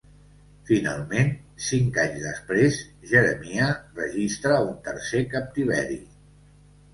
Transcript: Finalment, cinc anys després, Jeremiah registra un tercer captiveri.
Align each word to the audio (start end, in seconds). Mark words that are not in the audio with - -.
Finalment, 0.67 1.27
cinc 1.65 1.99
anys 2.03 2.23
després, 2.27 2.79
Jeremiah 3.11 3.69
registra 4.01 4.57
un 4.71 4.73
tercer 4.89 5.23
captiveri. 5.37 6.01